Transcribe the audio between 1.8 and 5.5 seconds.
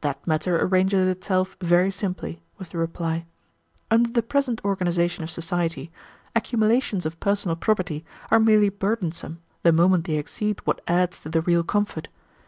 simply," was the reply. "Under the present organization of